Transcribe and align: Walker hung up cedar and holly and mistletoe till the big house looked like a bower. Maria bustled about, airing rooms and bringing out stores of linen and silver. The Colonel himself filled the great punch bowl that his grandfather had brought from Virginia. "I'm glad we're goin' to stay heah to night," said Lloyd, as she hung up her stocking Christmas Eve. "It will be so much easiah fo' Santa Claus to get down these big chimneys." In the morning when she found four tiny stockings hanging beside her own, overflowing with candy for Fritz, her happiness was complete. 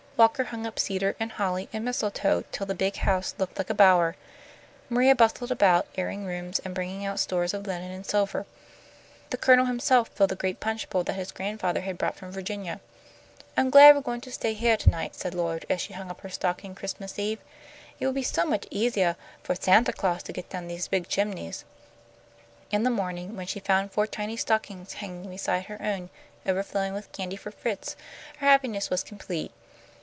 Walker 0.17 0.43
hung 0.43 0.67
up 0.67 0.77
cedar 0.77 1.15
and 1.19 1.31
holly 1.31 1.67
and 1.73 1.83
mistletoe 1.83 2.43
till 2.51 2.67
the 2.67 2.75
big 2.75 2.97
house 2.97 3.33
looked 3.39 3.57
like 3.57 3.71
a 3.71 3.73
bower. 3.73 4.15
Maria 4.87 5.15
bustled 5.15 5.49
about, 5.51 5.87
airing 5.97 6.25
rooms 6.25 6.59
and 6.59 6.75
bringing 6.75 7.03
out 7.03 7.19
stores 7.19 7.55
of 7.55 7.65
linen 7.65 7.89
and 7.91 8.05
silver. 8.05 8.45
The 9.31 9.37
Colonel 9.37 9.65
himself 9.65 10.09
filled 10.09 10.29
the 10.29 10.35
great 10.35 10.59
punch 10.59 10.87
bowl 10.91 11.03
that 11.05 11.13
his 11.15 11.31
grandfather 11.31 11.81
had 11.81 11.97
brought 11.97 12.17
from 12.17 12.29
Virginia. 12.31 12.81
"I'm 13.57 13.71
glad 13.71 13.95
we're 13.95 14.01
goin' 14.01 14.21
to 14.21 14.31
stay 14.31 14.53
heah 14.53 14.77
to 14.77 14.91
night," 14.91 15.15
said 15.15 15.33
Lloyd, 15.33 15.65
as 15.71 15.81
she 15.81 15.93
hung 15.93 16.11
up 16.11 16.21
her 16.21 16.29
stocking 16.29 16.75
Christmas 16.75 17.17
Eve. 17.17 17.39
"It 17.99 18.05
will 18.05 18.13
be 18.13 18.21
so 18.21 18.45
much 18.45 18.67
easiah 18.69 19.15
fo' 19.41 19.55
Santa 19.55 19.91
Claus 19.91 20.21
to 20.23 20.33
get 20.33 20.49
down 20.51 20.67
these 20.67 20.87
big 20.87 21.07
chimneys." 21.09 21.65
In 22.69 22.83
the 22.83 22.91
morning 22.91 23.35
when 23.35 23.47
she 23.47 23.59
found 23.59 23.91
four 23.91 24.05
tiny 24.05 24.37
stockings 24.37 24.93
hanging 24.93 25.31
beside 25.31 25.65
her 25.65 25.81
own, 25.81 26.11
overflowing 26.45 26.93
with 26.93 27.11
candy 27.11 27.37
for 27.37 27.49
Fritz, 27.49 27.95
her 28.37 28.45
happiness 28.45 28.91
was 28.91 29.01
complete. 29.03 29.51